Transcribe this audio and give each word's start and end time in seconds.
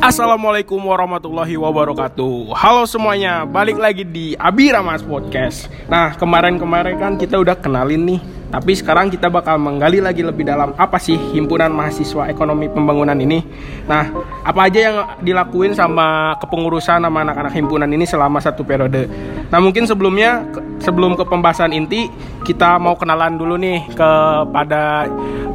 Assalamualaikum 0.00 0.80
warahmatullahi 0.80 1.60
wabarakatuh. 1.60 2.56
Halo 2.56 2.88
semuanya, 2.88 3.44
balik 3.44 3.76
lagi 3.76 4.00
di 4.00 4.32
Abira 4.32 4.80
Mas 4.80 5.04
Podcast. 5.04 5.68
Nah 5.92 6.16
kemarin-kemarin 6.16 6.96
kan 6.96 7.12
kita 7.20 7.36
udah 7.36 7.52
kenalin 7.52 8.16
nih 8.16 8.20
Tapi 8.50 8.74
sekarang 8.74 9.14
kita 9.14 9.30
bakal 9.30 9.62
menggali 9.62 10.02
lagi 10.02 10.26
lebih 10.26 10.42
dalam 10.42 10.74
Apa 10.74 10.98
sih 10.98 11.14
Himpunan 11.14 11.70
Mahasiswa 11.70 12.26
Ekonomi 12.26 12.66
Pembangunan 12.66 13.14
ini. 13.14 13.46
Nah 13.86 14.10
apa 14.42 14.66
aja 14.66 14.78
yang 14.90 14.96
dilakuin 15.22 15.70
sama 15.72 16.34
kepengurusan 16.42 17.06
sama 17.06 17.22
anak-anak 17.22 17.54
himpunan 17.54 17.86
ini 17.86 18.02
selama 18.02 18.42
satu 18.42 18.66
periode? 18.66 19.06
Nah 19.54 19.62
mungkin 19.62 19.86
sebelumnya, 19.86 20.42
sebelum 20.82 21.14
ke 21.14 21.24
pembahasan 21.26 21.70
inti 21.70 22.10
Kita 22.40 22.80
mau 22.82 22.98
kenalan 22.98 23.38
dulu 23.38 23.54
nih 23.60 23.86
kepada 23.94 25.06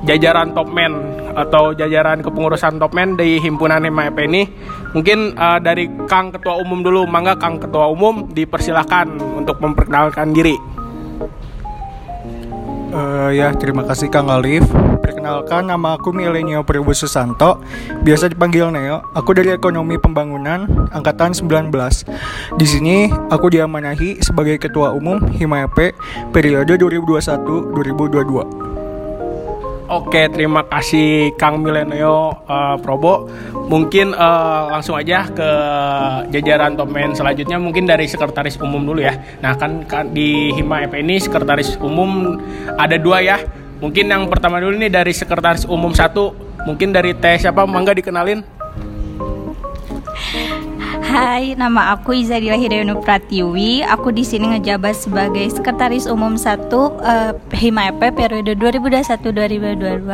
jajaran 0.08 0.56
top 0.56 0.70
man 0.72 0.94
atau 1.36 1.76
jajaran 1.76 2.24
kepengurusan 2.24 2.80
topmen 2.80 3.20
di 3.20 3.42
himpunan 3.44 3.84
MAP 3.92 4.16
ini. 4.24 4.48
Mungkin 4.96 5.36
uh, 5.36 5.60
dari 5.60 5.92
Kang 6.08 6.32
Ketua 6.32 6.56
Umum 6.62 6.80
dulu. 6.80 7.04
Mangga 7.04 7.36
Kang 7.36 7.60
Ketua 7.60 7.92
Umum 7.92 8.32
dipersilahkan 8.32 9.20
untuk 9.36 9.60
memperkenalkan 9.60 10.32
diri 10.32 10.56
uh, 12.92 13.30
ya 13.34 13.56
terima 13.56 13.88
kasih 13.88 14.12
Kang 14.12 14.30
Alif. 14.30 14.68
Perkenalkan 15.02 15.70
nama 15.70 15.98
aku 15.98 16.12
Milenio 16.12 16.66
Prabu 16.66 16.92
Susanto. 16.92 17.62
Biasa 18.04 18.30
dipanggil 18.30 18.70
Neo. 18.74 19.02
Aku 19.14 19.32
dari 19.32 19.54
Ekonomi 19.54 19.96
Pembangunan 19.98 20.66
angkatan 20.92 21.34
19 21.34 21.72
di 22.60 22.68
sini 22.68 22.98
aku 23.32 23.50
diamanahi 23.50 24.22
sebagai 24.22 24.60
Ketua 24.62 24.94
Umum 24.94 25.24
HIMAP 25.32 25.96
periode 26.36 26.78
2021 26.78 27.74
2022 27.74 28.75
Oke, 29.86 30.26
terima 30.34 30.66
kasih 30.66 31.38
Kang 31.38 31.62
Milenio 31.62 32.34
uh, 32.50 32.74
Probo. 32.82 33.30
Mungkin 33.70 34.18
uh, 34.18 34.74
langsung 34.74 34.98
aja 34.98 35.30
ke 35.30 35.50
jajaran 36.34 36.74
tomen 36.74 37.14
selanjutnya 37.14 37.62
mungkin 37.62 37.86
dari 37.86 38.10
sekretaris 38.10 38.58
umum 38.58 38.82
dulu 38.82 39.06
ya. 39.06 39.14
Nah, 39.46 39.54
kan, 39.54 39.86
kan 39.86 40.10
di 40.10 40.50
Hima 40.58 40.90
EP 40.90 40.94
ini 40.98 41.22
sekretaris 41.22 41.78
umum 41.78 42.42
ada 42.82 42.98
dua 42.98 43.22
ya. 43.22 43.38
Mungkin 43.78 44.10
yang 44.10 44.26
pertama 44.26 44.58
dulu 44.58 44.74
nih 44.74 44.90
dari 44.90 45.14
sekretaris 45.14 45.70
umum 45.70 45.94
satu. 45.94 46.34
Mungkin 46.66 46.90
dari 46.90 47.14
Teh 47.14 47.38
siapa? 47.38 47.70
Mangga 47.70 47.94
dikenalin. 47.94 48.55
Hai, 51.16 51.56
nama 51.56 51.96
aku 51.96 52.12
Izadila 52.12 52.60
Hidayunu 52.60 53.00
Pratiwi. 53.00 53.80
Aku 53.88 54.12
di 54.12 54.28
sini 54.28 54.52
ngejabat 54.52 55.00
sebagai 55.00 55.48
Sekretaris 55.48 56.12
Umum 56.12 56.36
1 56.36 56.68
uh, 56.76 57.32
HIMAP 57.56 58.04
periode 58.12 58.52
2021-2022. 58.60 60.12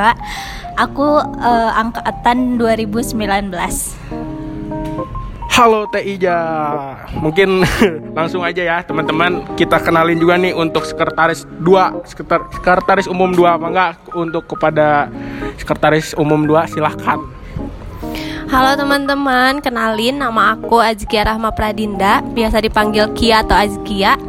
Aku 0.78 1.26
uh, 1.26 1.72
angkatan 1.74 2.62
2019. 2.62 3.18
Halo 5.50 5.90
Teh. 5.90 6.06
Mungkin 7.18 7.66
langsung 8.22 8.46
aja 8.46 8.62
ya 8.62 8.78
teman-teman 8.86 9.58
kita 9.58 9.82
kenalin 9.82 10.22
juga 10.22 10.38
nih 10.38 10.54
untuk 10.54 10.86
sekretaris 10.86 11.50
2, 11.66 12.06
sekretaris 12.62 13.10
umum 13.10 13.34
2 13.34 13.58
mangga 13.58 13.98
untuk 14.14 14.54
kepada 14.54 15.10
sekretaris 15.58 16.14
umum 16.14 16.46
2 16.46 16.78
silahkan. 16.78 17.41
Halo 18.52 18.76
teman-teman, 18.76 19.64
kenalin 19.64 20.20
nama 20.20 20.60
aku 20.60 20.84
Azkia 20.84 21.24
Rahma 21.24 21.56
Pradinda, 21.56 22.20
biasa 22.36 22.60
dipanggil 22.60 23.08
Kia 23.16 23.48
atau 23.48 23.56
Azkia. 23.56 24.20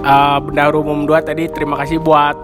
uh, 0.00 0.40
bendahara 0.40 0.80
umum 0.80 1.04
2 1.04 1.12
tadi 1.20 1.44
terima 1.52 1.76
kasih 1.76 2.00
buat 2.00 2.40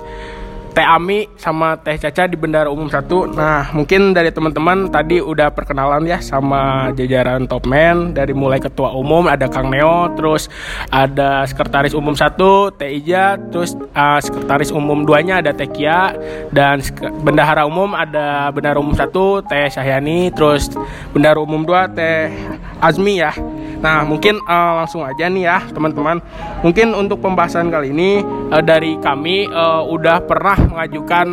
Teh 0.72 0.86
Ami 0.86 1.28
sama 1.40 1.76
Teh 1.80 1.96
Caca 1.96 2.28
di 2.28 2.36
Bendara 2.38 2.68
Umum 2.68 2.86
1 2.86 3.04
Nah 3.34 3.72
mungkin 3.72 4.16
dari 4.16 4.32
teman-teman 4.32 4.88
tadi 4.88 5.18
udah 5.18 5.50
perkenalan 5.52 6.04
ya 6.06 6.18
sama 6.22 6.92
jajaran 6.94 7.48
top 7.48 7.66
man. 7.68 8.12
Dari 8.14 8.32
mulai 8.32 8.60
ketua 8.62 8.92
umum 8.94 9.26
ada 9.26 9.48
Kang 9.48 9.68
Neo 9.72 10.12
Terus 10.14 10.46
ada 10.92 11.44
sekretaris 11.48 11.92
umum 11.92 12.14
1 12.14 12.38
Teh 12.78 12.90
Ija 13.00 13.36
Terus 13.50 13.74
uh, 13.96 14.20
sekretaris 14.22 14.70
umum 14.70 15.04
2 15.04 15.26
nya 15.26 15.34
ada 15.40 15.50
Teh 15.56 15.68
Kia 15.68 16.14
Dan 16.54 16.80
bendahara 17.24 17.64
umum 17.68 17.92
ada 17.92 18.52
bendahara 18.54 18.78
umum 18.78 18.94
1 18.94 19.10
Teh 19.48 19.66
Syahyani 19.72 20.30
Terus 20.32 20.72
bendahara 21.10 21.42
umum 21.42 21.64
2 21.66 21.96
Teh 21.96 22.30
Azmi 22.78 23.18
ya 23.18 23.34
Nah, 23.78 24.02
mungkin 24.02 24.42
uh, 24.42 24.82
langsung 24.82 25.06
aja 25.06 25.30
nih 25.30 25.46
ya, 25.46 25.58
teman-teman. 25.70 26.18
Mungkin 26.66 26.94
untuk 26.98 27.22
pembahasan 27.22 27.70
kali 27.70 27.94
ini 27.94 28.22
uh, 28.50 28.62
dari 28.62 28.98
kami 28.98 29.46
uh, 29.46 29.86
udah 29.86 30.22
pernah 30.26 30.58
mengajukan 30.58 31.26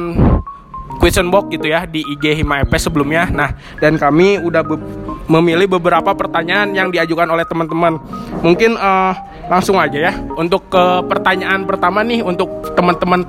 question 1.01 1.27
box 1.33 1.51
gitu 1.51 1.67
ya 1.67 1.83
di 1.89 2.05
IG 2.05 2.41
Hima 2.41 2.61
EP 2.61 2.73
sebelumnya. 2.77 3.27
Nah, 3.29 3.49
dan 3.81 3.97
kami 3.97 4.39
udah 4.39 4.61
be 4.61 4.77
memilih 5.25 5.65
beberapa 5.81 6.13
pertanyaan 6.13 6.69
yang 6.77 6.93
diajukan 6.93 7.25
oleh 7.25 7.45
teman-teman. 7.49 7.97
Mungkin 8.45 8.77
uh, 8.77 9.13
langsung 9.49 9.81
aja 9.81 9.97
ya. 9.97 10.13
Untuk 10.37 10.69
ke 10.69 11.01
pertanyaan 11.09 11.65
pertama 11.65 12.05
nih 12.05 12.21
untuk 12.21 12.49
teman-teman 12.77 13.25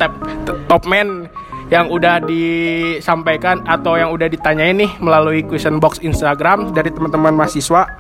top 0.69 0.84
man 0.84 1.25
yang 1.66 1.91
udah 1.91 2.22
disampaikan 2.22 3.59
atau 3.66 3.99
yang 3.99 4.15
udah 4.15 4.31
ditanyain 4.31 4.78
nih 4.78 4.91
melalui 5.03 5.43
question 5.43 5.82
box 5.82 5.99
Instagram 5.99 6.71
dari 6.71 6.94
teman-teman 6.94 7.34
mahasiswa 7.34 7.91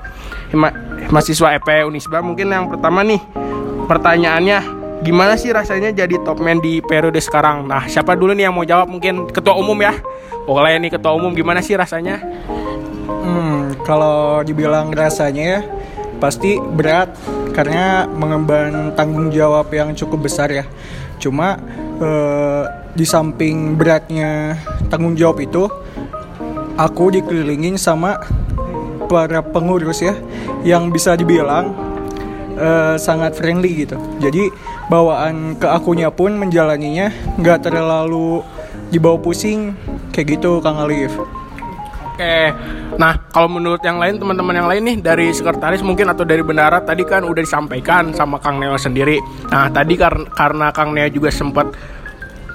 mahasiswa 1.10 1.48
EP 1.58 1.68
Unisba. 1.82 2.22
Mungkin 2.22 2.46
yang 2.46 2.70
pertama 2.70 3.02
nih 3.02 3.18
pertanyaannya 3.90 4.58
gimana 5.02 5.34
sih 5.34 5.50
rasanya 5.50 5.90
jadi 5.90 6.22
top 6.22 6.38
man 6.38 6.62
di 6.62 6.78
periode 6.78 7.18
sekarang? 7.18 7.66
Nah 7.66 7.90
siapa 7.90 8.14
dulu 8.14 8.32
nih 8.38 8.46
yang 8.46 8.54
mau 8.54 8.62
jawab? 8.62 8.86
Mungkin 8.86 9.34
ketua 9.34 9.58
umum 9.58 9.76
ya. 9.82 9.98
Boleh 10.46 10.78
nih 10.78 10.94
ketua 10.94 11.18
umum 11.18 11.34
gimana 11.34 11.58
sih 11.58 11.74
rasanya? 11.74 12.22
Hmm 13.06 13.74
kalau 13.82 14.46
dibilang 14.46 14.94
rasanya 14.94 15.42
ya 15.42 15.60
pasti 16.22 16.62
berat. 16.62 17.10
Karena 17.56 18.04
mengemban 18.04 18.92
tanggung 18.92 19.32
jawab 19.32 19.72
yang 19.72 19.96
cukup 19.96 20.28
besar 20.28 20.52
ya 20.52 20.68
cuma 21.18 21.60
eh, 22.00 22.64
di 22.96 23.04
samping 23.04 23.76
beratnya 23.76 24.56
tanggung 24.88 25.12
jawab 25.12 25.44
itu 25.44 25.68
aku 26.80 27.12
dikelilingin 27.12 27.76
sama 27.76 28.20
para 29.06 29.44
pengurus 29.44 30.00
ya 30.00 30.16
yang 30.66 30.90
bisa 30.90 31.14
dibilang 31.14 31.72
uh, 32.58 32.96
sangat 32.98 33.36
friendly 33.38 33.86
gitu. 33.86 33.96
Jadi 34.18 34.50
bawaan 34.90 35.54
ke 35.60 35.66
akunya 35.68 36.10
pun 36.10 36.34
menjalaninya 36.34 37.12
nggak 37.38 37.70
terlalu 37.70 38.42
dibawa 38.90 39.18
pusing 39.20 39.74
kayak 40.10 40.38
gitu 40.38 40.58
Kang 40.64 40.78
Alif 40.80 41.12
Oke, 42.16 42.48
nah 42.96 43.12
kalau 43.28 43.44
menurut 43.44 43.84
yang 43.84 44.00
lain 44.00 44.16
teman-teman 44.16 44.56
yang 44.56 44.68
lain 44.72 44.82
nih 44.88 44.96
dari 45.04 45.36
sekretaris 45.36 45.84
mungkin 45.84 46.08
atau 46.08 46.24
dari 46.24 46.40
bendara 46.40 46.80
tadi 46.80 47.04
kan 47.04 47.20
udah 47.28 47.44
disampaikan 47.44 48.16
sama 48.16 48.40
Kang 48.40 48.56
Neo 48.56 48.80
sendiri. 48.80 49.20
Nah 49.52 49.68
tadi 49.68 50.00
karena 50.00 50.24
karena 50.32 50.72
Kang 50.72 50.96
Neo 50.96 51.12
juga 51.12 51.28
sempat 51.28 51.76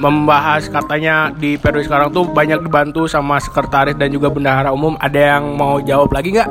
membahas 0.01 0.65
katanya 0.65 1.29
di 1.29 1.61
periode 1.61 1.85
sekarang 1.85 2.09
tuh 2.09 2.25
banyak 2.25 2.57
dibantu 2.65 3.05
sama 3.05 3.37
sekretaris 3.37 3.93
dan 4.01 4.09
juga 4.09 4.33
bendahara 4.33 4.73
umum. 4.73 4.97
Ada 4.97 5.37
yang 5.37 5.53
mau 5.53 5.77
jawab 5.77 6.09
lagi 6.09 6.33
nggak 6.33 6.49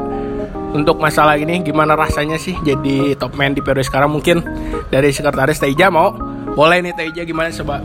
untuk 0.79 1.03
masalah 1.03 1.35
ini? 1.35 1.67
Gimana 1.67 1.99
rasanya 1.99 2.39
sih 2.39 2.55
jadi 2.63 3.19
top 3.19 3.35
man 3.35 3.59
di 3.59 3.63
periode 3.65 3.91
sekarang? 3.91 4.15
Mungkin 4.15 4.39
dari 4.87 5.11
sekretaris 5.11 5.59
Teija 5.59 5.91
mau? 5.91 6.15
Boleh 6.55 6.79
nih 6.79 6.95
Teija 6.95 7.27
gimana 7.27 7.51
coba? 7.51 7.83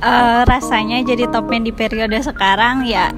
Eh, 0.00 0.40
rasanya 0.48 1.04
jadi 1.04 1.28
top 1.28 1.52
man 1.52 1.68
di 1.68 1.72
periode 1.76 2.16
sekarang 2.24 2.88
ya 2.88 3.12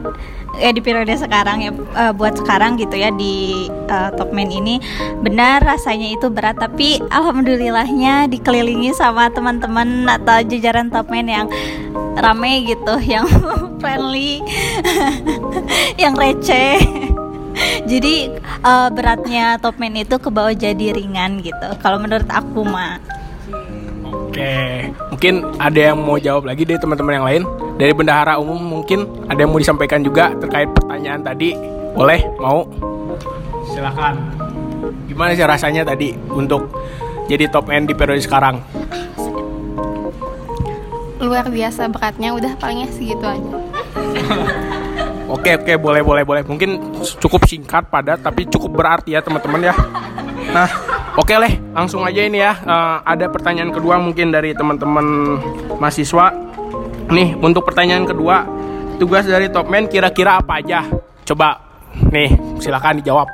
ya 0.56 0.70
di 0.73 0.81
periode 0.81 1.12
sekarang 1.17 1.62
ya 1.62 1.70
eh, 1.73 2.12
buat 2.12 2.37
sekarang 2.41 2.81
gitu 2.81 2.97
ya 2.97 3.12
di 3.12 3.67
eh, 3.69 4.11
top 4.17 4.32
man 4.32 4.49
ini. 4.49 4.81
Benar 5.20 5.62
rasanya 5.64 6.12
itu 6.12 6.29
berat 6.32 6.58
tapi 6.61 7.00
alhamdulillahnya 7.12 8.29
dikelilingi 8.32 8.93
sama 8.97 9.29
teman-teman 9.32 10.08
atau 10.08 10.43
jajaran 10.44 10.88
top 10.88 11.08
man 11.12 11.29
yang 11.29 11.47
rame 12.17 12.64
gitu 12.64 12.94
yang 13.12 13.29
friendly 13.79 14.41
yang 16.03 16.17
receh. 16.17 16.81
Jadi 17.91 18.29
eh, 18.41 18.88
beratnya 18.93 19.56
top 19.61 19.81
man 19.81 19.97
itu 19.97 20.17
ke 20.20 20.29
bawah 20.29 20.53
jadi 20.53 20.93
ringan 20.93 21.41
gitu 21.41 21.69
kalau 21.81 21.97
menurut 21.97 22.29
aku 22.29 22.61
mah 22.64 23.00
Oke, 24.37 24.93
mungkin 25.08 25.49
ada 25.56 25.81
yang 25.81 25.97
mau 25.97 26.20
jawab 26.20 26.44
lagi 26.44 26.69
dari 26.69 26.76
teman-teman 26.76 27.17
yang 27.17 27.25
lain 27.25 27.43
dari 27.76 27.93
bendahara 27.93 28.40
umum 28.40 28.58
mungkin 28.58 29.05
ada 29.28 29.40
yang 29.40 29.52
mau 29.52 29.61
disampaikan 29.61 30.00
juga 30.00 30.32
terkait 30.37 30.69
pertanyaan 30.73 31.20
tadi. 31.20 31.52
Boleh? 31.96 32.25
Mau? 32.40 32.64
Silakan. 33.73 34.17
Gimana 35.08 35.32
sih 35.32 35.44
rasanya 35.44 35.84
tadi 35.84 36.12
untuk 36.32 36.69
jadi 37.28 37.49
top 37.49 37.73
end 37.73 37.88
di 37.88 37.94
periode 37.96 38.20
sekarang? 38.20 38.61
luar 41.17 41.49
biasa 41.49 41.88
beratnya 41.90 42.31
udah 42.37 42.52
palingnya 42.61 42.88
segitu 42.93 43.25
aja 43.25 43.56
Oke 45.26 45.58
oke 45.58 45.75
boleh 45.82 46.06
boleh 46.06 46.22
boleh 46.22 46.43
mungkin 46.46 46.79
cukup 47.19 47.50
singkat 47.50 47.90
padat 47.90 48.22
tapi 48.22 48.46
cukup 48.46 48.79
berarti 48.79 49.19
ya 49.19 49.20
teman-teman 49.26 49.58
ya. 49.58 49.75
Nah 50.55 50.70
oke 51.19 51.34
leh 51.34 51.58
langsung 51.75 52.06
aja 52.06 52.22
ini 52.22 52.38
ya 52.38 52.55
Eh, 52.55 52.96
ada 53.02 53.26
pertanyaan 53.26 53.75
kedua 53.75 53.99
mungkin 53.99 54.31
dari 54.31 54.55
teman-teman 54.55 55.34
mahasiswa. 55.82 56.31
Nih 57.06 57.38
untuk 57.38 57.62
pertanyaan 57.62 58.03
kedua 58.03 58.43
tugas 58.99 59.29
dari 59.29 59.47
top 59.47 59.70
man 59.70 59.87
kira-kira 59.87 60.43
apa 60.43 60.58
aja? 60.58 60.82
Coba 61.23 61.62
nih 62.11 62.35
silakan 62.58 62.99
dijawab. 62.99 63.29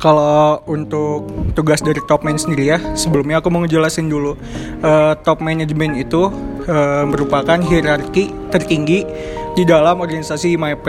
Kalau 0.00 0.64
untuk 0.64 1.52
tugas 1.52 1.84
dari 1.84 2.00
top 2.08 2.24
man 2.24 2.40
sendiri 2.40 2.72
ya, 2.72 2.78
sebelumnya 2.96 3.44
aku 3.44 3.52
mau 3.52 3.60
ngejelasin 3.60 4.08
dulu. 4.08 4.32
Eh, 4.80 5.12
top 5.20 5.44
management 5.44 6.00
itu 6.00 6.32
eh, 6.64 7.04
merupakan 7.04 7.60
hierarki 7.60 8.32
tertinggi 8.48 9.04
di 9.52 9.68
dalam 9.68 10.00
organisasi 10.00 10.56
MIP. 10.56 10.86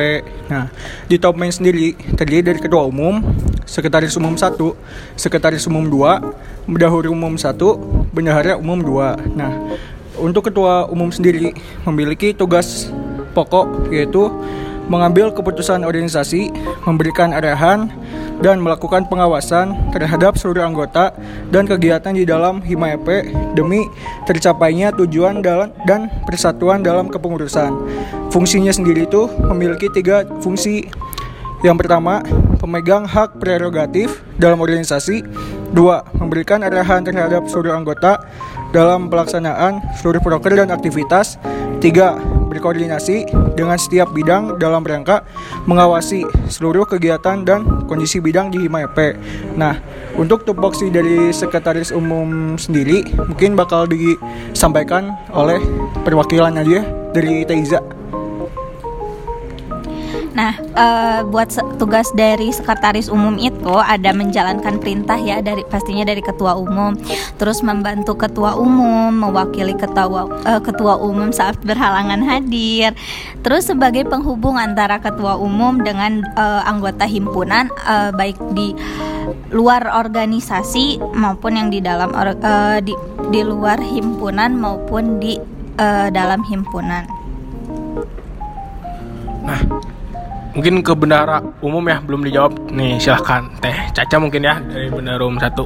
Nah, 0.48 0.72
di 1.12 1.20
top 1.20 1.36
man 1.36 1.52
sendiri 1.52 1.92
terdiri 2.16 2.56
dari 2.56 2.60
ketua 2.64 2.88
umum, 2.88 3.20
sekretaris 3.68 4.16
umum 4.16 4.40
1, 4.40 4.56
sekretaris 5.20 5.68
umum 5.68 5.92
2, 5.92 6.72
bendahara 6.72 7.10
umum 7.12 7.36
1, 7.36 8.16
bendahara 8.16 8.56
umum 8.56 8.80
2. 8.80 9.36
Nah, 9.36 9.52
untuk 10.20 10.52
ketua 10.52 10.90
umum 10.90 11.14
sendiri 11.14 11.56
memiliki 11.88 12.36
tugas 12.36 12.92
pokok 13.32 13.92
yaitu 13.94 14.28
mengambil 14.92 15.32
keputusan 15.32 15.88
organisasi, 15.88 16.52
memberikan 16.84 17.32
arahan, 17.32 17.88
dan 18.42 18.58
melakukan 18.58 19.06
pengawasan 19.06 19.78
terhadap 19.94 20.36
seluruh 20.36 20.66
anggota 20.66 21.14
dan 21.54 21.70
kegiatan 21.70 22.12
di 22.12 22.26
dalam 22.26 22.60
HIMAEP 22.60 23.32
demi 23.54 23.86
tercapainya 24.26 24.90
tujuan 24.98 25.46
dalam 25.46 25.70
dan 25.86 26.10
persatuan 26.26 26.82
dalam 26.82 27.08
kepengurusan. 27.08 27.70
Fungsinya 28.34 28.74
sendiri 28.74 29.06
itu 29.06 29.30
memiliki 29.46 29.88
tiga 29.94 30.26
fungsi. 30.42 30.90
Yang 31.62 31.86
pertama, 31.86 32.26
pemegang 32.58 33.06
hak 33.06 33.38
prerogatif 33.38 34.26
dalam 34.42 34.58
organisasi. 34.58 35.22
Dua, 35.70 36.02
memberikan 36.18 36.66
arahan 36.66 37.06
terhadap 37.06 37.46
seluruh 37.46 37.78
anggota 37.78 38.18
dalam 38.72 39.12
pelaksanaan 39.12 39.84
seluruh 40.00 40.24
proker 40.24 40.56
dan 40.56 40.72
aktivitas. 40.72 41.38
Tiga, 41.82 42.20
berkoordinasi 42.52 43.32
dengan 43.56 43.80
setiap 43.80 44.12
bidang 44.12 44.60
dalam 44.60 44.84
rangka 44.84 45.24
mengawasi 45.64 46.28
seluruh 46.52 46.84
kegiatan 46.84 47.48
dan 47.48 47.88
kondisi 47.88 48.20
bidang 48.20 48.52
di 48.52 48.68
HIMAEP. 48.68 49.16
Nah, 49.56 49.80
untuk 50.20 50.44
tupoksi 50.44 50.92
dari 50.92 51.32
sekretaris 51.32 51.96
umum 51.96 52.60
sendiri 52.60 53.08
mungkin 53.16 53.56
bakal 53.56 53.88
disampaikan 53.88 55.16
oleh 55.32 55.64
perwakilan 56.04 56.60
aja 56.60 56.84
dari 57.16 57.48
Teiza. 57.48 58.01
Nah, 60.32 60.56
eh, 60.56 61.20
buat 61.28 61.52
tugas 61.76 62.08
dari 62.16 62.56
sekretaris 62.56 63.12
umum 63.12 63.36
itu 63.36 63.76
ada 63.76 64.16
menjalankan 64.16 64.80
perintah 64.80 65.20
ya 65.20 65.44
dari 65.44 65.68
pastinya 65.68 66.08
dari 66.08 66.24
ketua 66.24 66.56
umum, 66.56 66.96
terus 67.36 67.60
membantu 67.60 68.16
ketua 68.16 68.56
umum, 68.56 69.12
mewakili 69.12 69.76
ketua 69.76 70.32
eh, 70.48 70.62
ketua 70.64 70.96
umum 71.04 71.36
saat 71.36 71.60
berhalangan 71.60 72.24
hadir, 72.24 72.96
terus 73.44 73.68
sebagai 73.68 74.08
penghubung 74.08 74.56
antara 74.56 75.04
ketua 75.04 75.36
umum 75.36 75.84
dengan 75.84 76.24
eh, 76.24 76.62
anggota 76.64 77.04
himpunan 77.04 77.68
eh, 77.84 78.16
baik 78.16 78.40
di 78.56 78.72
luar 79.52 79.84
organisasi 79.92 81.04
maupun 81.12 81.60
yang 81.60 81.68
di 81.68 81.84
dalam 81.84 82.08
or- 82.16 82.40
eh, 82.40 82.80
di 82.80 82.96
di 83.36 83.42
luar 83.44 83.84
himpunan 83.84 84.56
maupun 84.56 85.20
di 85.20 85.36
eh, 85.76 86.08
dalam 86.08 86.40
himpunan. 86.48 87.04
Mungkin 90.52 90.84
ke 90.84 90.92
bendahara 90.92 91.40
umum 91.64 91.84
ya 91.88 92.04
belum 92.04 92.28
dijawab. 92.28 92.52
Nih 92.76 93.00
silahkan 93.00 93.48
Teh 93.64 93.76
Caca 93.96 94.18
mungkin 94.20 94.44
ya 94.44 94.60
dari 94.60 94.92
bendahara 94.92 95.24
umum 95.24 95.40
satu. 95.40 95.66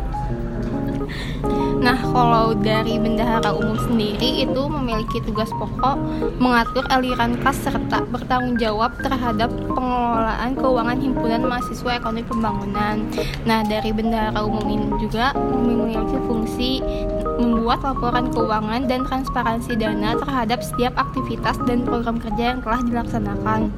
Nah, 1.86 2.02
kalau 2.02 2.58
dari 2.58 2.98
bendahara 2.98 3.54
umum 3.54 3.78
sendiri 3.78 4.42
itu 4.42 4.62
memiliki 4.66 5.22
tugas 5.22 5.54
pokok 5.54 6.02
mengatur 6.42 6.82
aliran 6.90 7.38
kas 7.46 7.62
serta 7.62 8.02
bertanggung 8.10 8.58
jawab 8.58 8.90
terhadap 9.06 9.54
pengelolaan 9.70 10.58
keuangan 10.58 10.98
himpunan 10.98 11.46
mahasiswa 11.46 12.02
ekonomi 12.02 12.26
pembangunan. 12.26 13.06
Nah, 13.46 13.62
dari 13.70 13.94
bendahara 13.94 14.42
umum 14.42 14.66
ini 14.66 14.98
juga 14.98 15.38
memiliki 15.38 16.18
fungsi 16.26 16.82
membuat 17.38 17.86
laporan 17.86 18.34
keuangan 18.34 18.90
dan 18.90 19.06
transparansi 19.06 19.78
dana 19.78 20.18
terhadap 20.18 20.66
setiap 20.66 20.98
aktivitas 20.98 21.54
dan 21.70 21.86
program 21.86 22.18
kerja 22.18 22.58
yang 22.58 22.60
telah 22.66 22.82
dilaksanakan 22.82 23.70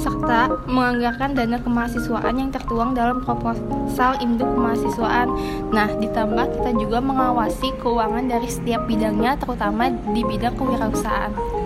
serta 0.00 0.48
menganggarkan 0.64 1.36
dana 1.36 1.60
kemahasiswaan 1.60 2.40
yang 2.40 2.48
tertuang 2.48 2.96
dalam 2.96 3.20
proposal 3.20 4.16
induk 4.24 4.48
kemahasiswaan. 4.56 5.28
Nah, 5.68 5.92
ditambah 6.00 6.56
kita 6.56 6.70
juga 6.80 7.04
mengawasi 7.04 7.76
keuangan 7.84 8.24
dari 8.32 8.48
setiap 8.48 8.88
bidangnya, 8.88 9.36
terutama 9.36 9.92
di 10.16 10.24
bidang 10.24 10.56
kewirausahaan. 10.56 11.59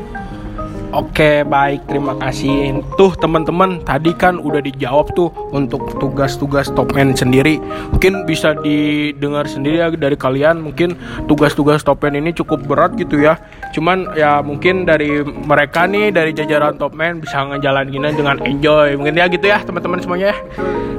Oke 0.95 1.43
baik. 1.43 1.91
Terima 1.91 2.15
kasih. 2.23 2.79
Tuh 2.95 3.19
teman-teman 3.19 3.83
tadi 3.83 4.15
kan 4.15 4.39
udah 4.39 4.63
dijawab 4.63 5.11
tuh 5.19 5.27
Untuk 5.51 5.83
tugas-tugas 5.99 6.71
top 6.71 6.95
man 6.95 7.19
sendiri. 7.19 7.59
Mungkin 7.91 8.23
bisa 8.23 8.55
didengar 8.63 9.51
sendiri 9.51 9.83
ya 9.83 9.91
dari 9.91 10.15
kalian 10.15 10.63
Mungkin 10.63 10.95
tugas-tugas 11.27 11.83
top 11.83 11.99
man 12.07 12.15
ini 12.15 12.31
cukup 12.31 12.63
berat 12.63 12.95
gitu 12.95 13.19
ya. 13.19 13.43
Cuman 13.75 14.15
ya 14.15 14.39
mungkin 14.39 14.87
dari 14.87 15.27
mereka 15.27 15.91
nih 15.91 16.15
Dari 16.15 16.31
jajaran 16.31 16.79
top 16.79 16.95
man 16.95 17.19
bisa 17.19 17.43
ngejalaninnya 17.43 18.15
dengan 18.15 18.39
enjoy. 18.47 18.95
Mungkin 18.95 19.19
ya 19.19 19.27
gitu 19.27 19.51
ya 19.51 19.59
teman-teman 19.67 19.99
semuanya 19.99 20.31
ya. 20.31 20.37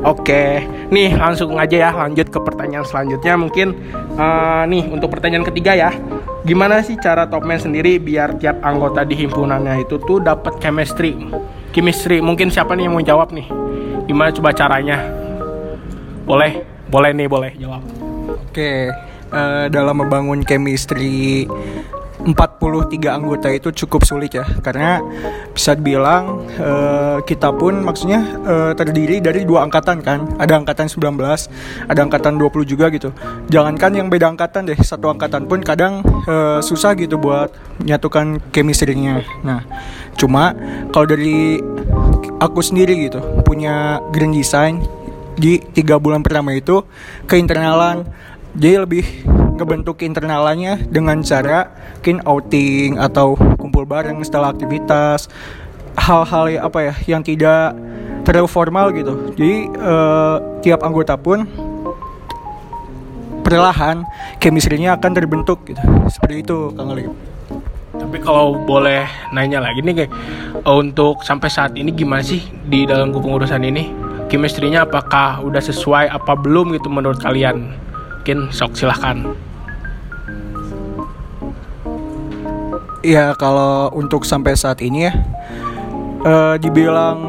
Oke 0.04 0.60
Nih 0.92 1.16
langsung 1.16 1.56
aja 1.56 1.88
ya 1.88 1.92
lanjut 1.96 2.28
ke 2.28 2.40
pertanyaan 2.44 2.84
selanjutnya. 2.84 3.40
Mungkin 3.40 3.72
eh, 4.20 4.64
nih 4.68 4.92
untuk 4.92 5.08
pertanyaan 5.08 5.48
ketiga 5.48 5.72
ya 5.72 5.96
Gimana 6.46 6.78
sih 6.86 6.94
cara 7.02 7.26
top 7.26 7.42
man 7.42 7.58
sendiri 7.58 7.98
biar 7.98 8.38
tiap 8.38 8.62
anggota 8.62 9.02
di 9.02 9.18
himpunannya 9.18 9.82
itu 9.82 9.98
tuh 9.98 10.22
dapat 10.22 10.62
chemistry? 10.62 11.18
Chemistry, 11.74 12.22
mungkin 12.22 12.54
siapa 12.54 12.78
nih 12.78 12.86
yang 12.86 12.94
mau 12.94 13.02
jawab 13.02 13.34
nih? 13.34 13.50
Gimana 14.06 14.30
coba 14.30 14.54
caranya? 14.54 15.02
Boleh, 16.22 16.62
boleh 16.86 17.18
nih, 17.18 17.26
boleh 17.26 17.52
jawab. 17.58 17.82
Oke, 18.30 18.94
eh, 19.34 19.66
dalam 19.74 20.06
membangun 20.06 20.46
chemistry 20.46 21.50
43 22.24 22.96
anggota 23.12 23.52
itu 23.52 23.76
cukup 23.86 24.08
sulit 24.08 24.32
ya 24.32 24.48
karena 24.64 25.04
bisa 25.52 25.76
dibilang 25.76 26.48
eh, 26.56 27.18
kita 27.28 27.52
pun 27.52 27.84
maksudnya 27.84 28.22
eh, 28.48 28.72
terdiri 28.78 29.20
dari 29.20 29.44
dua 29.44 29.68
angkatan 29.68 30.00
kan. 30.00 30.40
Ada 30.40 30.64
angkatan 30.64 30.88
19 30.88 31.20
ada 31.92 32.00
angkatan 32.00 32.40
20 32.40 32.64
juga 32.64 32.88
gitu. 32.94 33.12
Jangankan 33.52 33.92
yang 34.00 34.08
beda 34.08 34.32
angkatan 34.32 34.72
deh 34.72 34.80
satu 34.80 35.12
angkatan 35.12 35.50
pun 35.50 35.60
kadang 35.60 36.00
eh, 36.28 36.60
susah 36.64 36.96
gitu 36.96 37.20
buat 37.20 37.52
menyatukan 37.82 38.40
chemistry-nya 38.52 39.26
nah 39.44 39.64
cuma 40.16 40.56
kalau 40.96 41.08
dari 41.08 41.60
aku 42.40 42.60
sendiri 42.64 43.08
gitu 43.10 43.20
punya 43.44 44.00
grand 44.16 44.32
design 44.32 44.80
di 45.36 45.60
tiga 45.60 46.00
bulan 46.00 46.24
pertama 46.24 46.56
itu 46.56 46.88
keinternalan 47.28 48.08
jadi 48.56 48.88
lebih 48.88 49.04
ngebentuk 49.56 50.04
internalnya 50.04 50.80
dengan 50.88 51.24
cara 51.24 51.72
mungkin 52.06 52.22
outing 52.22 53.02
atau 53.02 53.34
kumpul 53.58 53.82
bareng 53.82 54.22
setelah 54.22 54.54
aktivitas 54.54 55.26
hal-hal 55.98 56.46
ya- 56.54 56.64
apa 56.70 56.80
ya 56.86 56.94
yang 57.18 57.26
tidak 57.26 57.74
terlalu 58.22 58.46
formal 58.46 58.94
gitu 58.94 59.34
jadi 59.34 59.56
eh, 59.74 60.36
tiap 60.62 60.86
anggota 60.86 61.18
pun 61.18 61.50
perlahan 63.42 64.06
chemistry-nya 64.38 64.98
akan 65.02 65.12
terbentuk 65.18 65.66
gitu 65.66 65.82
seperti 66.10 66.46
itu 66.46 66.70
Kang 66.78 66.94
Alif 66.94 67.10
Tapi 67.96 68.20
kalau 68.20 68.60
boleh 68.60 69.08
nanya 69.32 69.64
lagi 69.64 69.80
nih 69.80 70.06
kayak 70.06 70.12
untuk 70.68 71.24
sampai 71.24 71.48
saat 71.48 71.74
ini 71.80 71.96
gimana 71.96 72.20
sih 72.20 72.44
di 72.68 72.84
dalam 72.84 73.16
kepengurusan 73.16 73.64
ini? 73.64 73.88
Chemistry-nya 74.28 74.84
apakah 74.84 75.40
udah 75.40 75.64
sesuai 75.64 76.12
apa 76.12 76.36
belum 76.36 76.76
gitu 76.76 76.92
menurut 76.92 77.24
kalian? 77.24 77.85
Mungkin 78.26 78.50
sok 78.50 78.74
silahkan. 78.74 79.22
Ya 83.06 83.38
kalau 83.38 83.94
untuk 83.94 84.26
sampai 84.26 84.58
saat 84.58 84.82
ini 84.82 85.06
ya 85.06 85.14
eh, 86.26 86.56
dibilang 86.58 87.22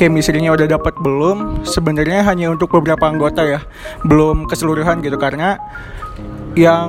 chemistry-nya 0.00 0.56
udah 0.56 0.64
dapat 0.64 0.96
belum 0.96 1.68
sebenarnya 1.68 2.24
hanya 2.24 2.48
untuk 2.48 2.72
beberapa 2.72 3.04
anggota 3.04 3.44
ya 3.44 3.60
belum 4.08 4.48
keseluruhan 4.48 5.04
gitu 5.04 5.20
karena 5.20 5.60
yang 6.56 6.88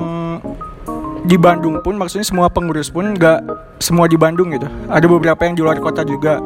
di 1.28 1.36
Bandung 1.36 1.84
pun 1.84 2.00
maksudnya 2.00 2.24
semua 2.24 2.48
pengurus 2.48 2.88
pun 2.88 3.12
nggak 3.12 3.44
semua 3.84 4.08
di 4.08 4.16
Bandung 4.16 4.48
gitu 4.56 4.64
ada 4.88 5.04
beberapa 5.04 5.44
yang 5.44 5.52
di 5.52 5.60
luar 5.60 5.76
kota 5.84 6.08
juga 6.08 6.40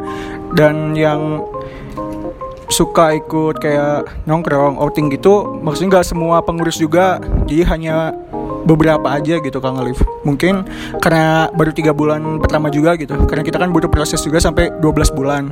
dan 0.59 0.99
yang 0.99 1.47
suka 2.71 3.19
ikut 3.19 3.59
kayak 3.59 4.25
nongkrong 4.25 4.79
outing 4.79 5.11
gitu 5.11 5.59
maksudnya 5.61 5.99
nggak 5.99 6.07
semua 6.07 6.41
pengurus 6.41 6.79
juga 6.79 7.19
jadi 7.51 7.67
hanya 7.67 8.15
beberapa 8.65 9.09
aja 9.11 9.41
gitu 9.41 9.59
Kang 9.59 9.81
Alif. 9.81 10.01
Mungkin 10.23 10.69
karena 11.01 11.49
baru 11.53 11.73
tiga 11.73 11.97
bulan 11.97 12.39
pertama 12.39 12.69
juga 12.69 12.95
gitu 12.97 13.17
karena 13.27 13.43
kita 13.43 13.57
kan 13.57 13.73
butuh 13.73 13.89
proses 13.89 14.21
juga 14.21 14.39
sampai 14.41 14.71
12 14.81 15.17
bulan. 15.17 15.51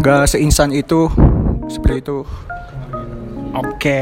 Nggak 0.00 0.36
seinsan 0.36 0.70
itu 0.70 1.08
seperti 1.70 2.02
itu 2.02 2.26
Oke, 3.50 4.00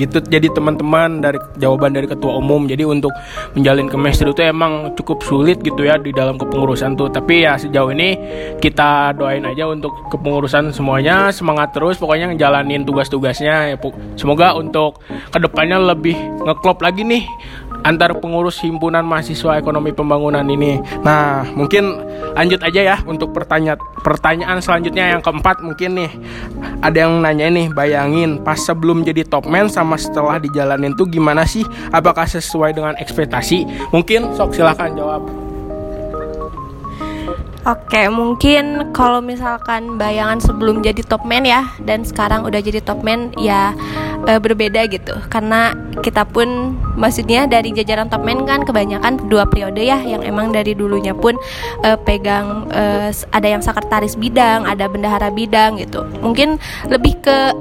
gitu. 0.00 0.16
Jadi 0.24 0.48
teman-teman 0.48 1.20
dari 1.20 1.36
jawaban 1.60 1.92
dari 1.92 2.08
ketua 2.08 2.40
umum. 2.40 2.64
Jadi 2.64 2.88
untuk 2.88 3.12
menjalin 3.52 3.84
chemistry 3.84 4.32
itu 4.32 4.40
emang 4.40 4.96
cukup 4.96 5.20
sulit 5.20 5.60
gitu 5.60 5.84
ya 5.84 6.00
di 6.00 6.08
dalam 6.08 6.40
kepengurusan 6.40 6.96
tuh. 6.96 7.12
Tapi 7.12 7.44
ya 7.44 7.60
sejauh 7.60 7.92
ini 7.92 8.16
kita 8.64 9.12
doain 9.12 9.44
aja 9.44 9.68
untuk 9.68 9.92
kepengurusan 10.08 10.72
semuanya 10.72 11.28
semangat 11.28 11.76
terus. 11.76 12.00
Pokoknya 12.00 12.32
ngejalanin 12.32 12.88
tugas-tugasnya. 12.88 13.72
Ya. 13.72 13.76
Semoga 14.16 14.56
untuk 14.56 15.04
ke 15.04 15.36
depannya 15.36 15.76
lebih 15.92 16.16
ngeklop 16.48 16.80
lagi 16.80 17.04
nih 17.04 17.28
antar 17.82 18.16
pengurus 18.18 18.58
himpunan 18.62 19.04
mahasiswa 19.06 19.58
ekonomi 19.58 19.94
pembangunan 19.94 20.44
ini. 20.46 20.80
Nah, 21.02 21.46
mungkin 21.54 21.98
lanjut 22.34 22.62
aja 22.62 22.80
ya 22.94 22.96
untuk 23.06 23.34
pertanyaan 23.34 23.78
pertanyaan 24.02 24.58
selanjutnya 24.62 25.18
yang 25.18 25.22
keempat 25.22 25.58
mungkin 25.60 25.98
nih 25.98 26.10
ada 26.80 27.08
yang 27.08 27.18
nanya 27.18 27.50
nih 27.50 27.66
bayangin 27.74 28.38
pas 28.42 28.58
sebelum 28.58 29.02
jadi 29.02 29.26
top 29.26 29.50
man 29.50 29.66
sama 29.66 29.98
setelah 29.98 30.38
dijalanin 30.38 30.94
tuh 30.94 31.08
gimana 31.08 31.42
sih? 31.48 31.66
Apakah 31.90 32.28
sesuai 32.28 32.76
dengan 32.76 32.94
ekspektasi? 32.98 33.90
Mungkin 33.90 34.34
sok 34.38 34.54
silahkan 34.54 34.94
jawab. 34.94 35.47
Oke, 37.68 38.08
mungkin 38.08 38.96
kalau 38.96 39.20
misalkan 39.20 40.00
bayangan 40.00 40.40
sebelum 40.40 40.80
jadi 40.80 41.04
top 41.04 41.28
man 41.28 41.44
ya 41.44 41.68
dan 41.84 42.00
sekarang 42.00 42.48
udah 42.48 42.64
jadi 42.64 42.80
top 42.80 43.04
man 43.04 43.28
ya 43.36 43.76
eh, 44.24 44.40
berbeda 44.40 44.88
gitu. 44.88 45.12
Karena 45.28 45.76
kita 46.00 46.24
pun 46.24 46.80
maksudnya 46.96 47.44
dari 47.44 47.76
jajaran 47.76 48.08
top 48.08 48.24
man 48.24 48.48
kan 48.48 48.64
kebanyakan 48.64 49.20
dua 49.28 49.44
periode 49.44 49.84
ya 49.84 50.00
yang 50.00 50.24
emang 50.24 50.48
dari 50.48 50.72
dulunya 50.72 51.12
pun 51.12 51.36
eh, 51.84 52.00
pegang 52.08 52.72
eh, 52.72 53.12
ada 53.36 53.48
yang 53.52 53.60
sekretaris 53.60 54.16
bidang, 54.16 54.64
ada 54.64 54.88
bendahara 54.88 55.28
bidang 55.28 55.76
gitu. 55.76 56.08
Mungkin 56.24 56.56
lebih 56.88 57.20
ke 57.20 57.52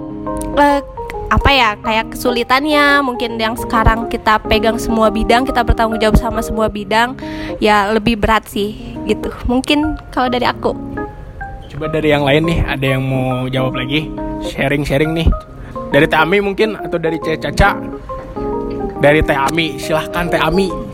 eh, 0.56 0.80
apa 1.28 1.50
ya 1.52 1.70
kayak 1.84 2.16
kesulitannya 2.16 3.04
mungkin 3.04 3.36
yang 3.36 3.60
sekarang 3.60 4.08
kita 4.08 4.40
pegang 4.48 4.80
semua 4.80 5.12
bidang 5.12 5.44
kita 5.44 5.60
bertanggung 5.60 6.00
jawab 6.00 6.16
sama 6.16 6.40
semua 6.40 6.72
bidang 6.72 7.20
ya 7.60 7.92
lebih 7.92 8.16
berat 8.16 8.48
sih 8.48 8.96
gitu 9.04 9.28
mungkin 9.44 10.00
kalau 10.12 10.32
dari 10.32 10.48
aku 10.48 10.72
Coba 11.68 11.92
dari 11.92 12.10
yang 12.10 12.24
lain 12.24 12.48
nih 12.48 12.60
ada 12.64 12.86
yang 12.98 13.04
mau 13.04 13.46
jawab 13.52 13.76
lagi? 13.76 14.08
Sharing-sharing 14.50 15.12
nih. 15.14 15.28
Dari 15.92 16.08
Teh 16.08 16.18
Ami 16.18 16.40
mungkin 16.40 16.80
atau 16.80 16.98
dari 16.98 17.20
Caca? 17.20 17.76
Dari 18.98 19.22
Teh 19.22 19.38
Ami, 19.38 19.78
silahkan 19.78 20.26
Teh 20.26 20.40
Ami. 20.42 20.87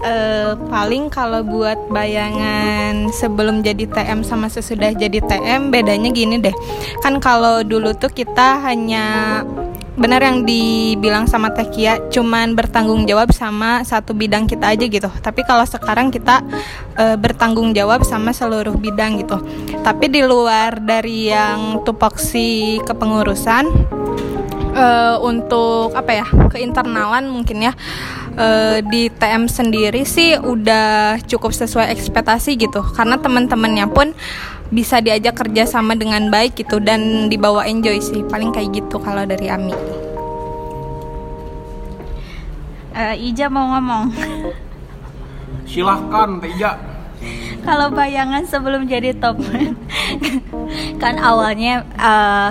Eh, 0.00 0.56
paling 0.72 1.12
kalau 1.12 1.44
buat 1.44 1.76
bayangan 1.92 3.12
sebelum 3.12 3.60
jadi 3.60 3.84
TM 3.84 4.24
sama 4.24 4.48
sesudah 4.48 4.96
jadi 4.96 5.20
TM 5.20 5.68
bedanya 5.68 6.08
gini 6.08 6.40
deh. 6.40 6.56
Kan 7.04 7.20
kalau 7.20 7.60
dulu 7.60 7.92
tuh 7.92 8.08
kita 8.08 8.64
hanya 8.64 9.04
benar 10.00 10.24
yang 10.24 10.48
dibilang 10.48 11.28
sama 11.28 11.52
Teh 11.52 11.68
Kia 11.68 12.00
cuman 12.08 12.56
bertanggung 12.56 13.04
jawab 13.04 13.28
sama 13.36 13.84
satu 13.84 14.16
bidang 14.16 14.48
kita 14.48 14.72
aja 14.72 14.88
gitu. 14.88 15.12
Tapi 15.20 15.44
kalau 15.44 15.68
sekarang 15.68 16.08
kita 16.08 16.40
eh, 16.96 17.20
bertanggung 17.20 17.76
jawab 17.76 18.00
sama 18.00 18.32
seluruh 18.32 18.80
bidang 18.80 19.20
gitu. 19.20 19.36
Tapi 19.84 20.08
di 20.08 20.24
luar 20.24 20.80
dari 20.80 21.28
yang 21.28 21.84
tupoksi 21.84 22.80
kepengurusan 22.88 23.68
eh, 24.72 25.16
untuk 25.20 25.92
apa 25.92 26.24
ya 26.24 26.26
keinternalan 26.48 27.28
mungkin 27.28 27.68
ya 27.68 27.76
eh, 28.36 28.78
di 28.86 29.08
TM 29.10 29.46
sendiri 29.50 30.02
sih 30.06 30.36
udah 30.38 31.18
cukup 31.26 31.54
sesuai 31.54 31.90
ekspektasi 31.94 32.58
gitu 32.60 32.82
karena 32.94 33.18
teman-temannya 33.18 33.86
pun 33.90 34.12
bisa 34.70 35.02
diajak 35.02 35.34
kerja 35.34 35.66
sama 35.66 35.98
dengan 35.98 36.30
baik 36.30 36.54
gitu 36.54 36.78
dan 36.78 37.26
dibawa 37.26 37.66
enjoy 37.66 37.98
sih 37.98 38.22
paling 38.26 38.54
kayak 38.54 38.70
gitu 38.82 39.02
kalau 39.02 39.26
dari 39.26 39.50
Ami 39.50 39.74
Eh, 42.90 43.32
Ija 43.32 43.46
mau 43.46 43.70
ngomong. 43.70 44.10
Silahkan 45.62 46.42
Ija. 46.42 46.74
Kalau 47.62 47.92
bayangan 47.92 48.42
sebelum 48.48 48.88
jadi 48.90 49.14
top 49.14 49.38
man, 49.40 49.76
kan 51.02 51.20
awalnya 51.20 51.86
eh, 51.96 52.50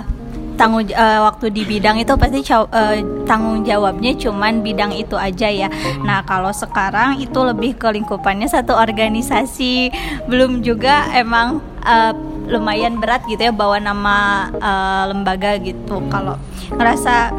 tanggung 0.60 0.84
eh, 0.92 1.20
waktu 1.24 1.56
di 1.56 1.64
bidang 1.64 2.04
itu 2.04 2.12
pasti 2.20 2.44
eh, 2.44 3.00
tanggung 3.24 3.64
jawabnya 3.64 4.12
cuman 4.20 4.60
bidang 4.60 4.92
itu 4.92 5.16
aja 5.16 5.48
ya. 5.48 5.72
Nah 6.04 6.28
kalau 6.28 6.52
sekarang 6.52 7.24
itu 7.24 7.40
lebih 7.40 7.80
ke 7.80 7.88
lingkupannya 7.88 8.52
satu 8.52 8.76
organisasi, 8.76 9.88
belum 10.28 10.60
juga 10.60 11.08
emang 11.16 11.64
eh, 11.88 12.12
lumayan 12.52 13.00
berat 13.00 13.24
gitu 13.32 13.48
ya 13.48 13.54
bawa 13.56 13.80
nama 13.80 14.52
eh, 14.52 15.04
lembaga 15.08 15.56
gitu. 15.64 16.04
Kalau 16.12 16.36
ngerasa 16.76 17.32